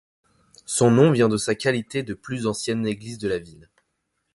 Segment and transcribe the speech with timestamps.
[0.65, 3.69] Son nom vient de sa qualité de plus ancienne église de la ville.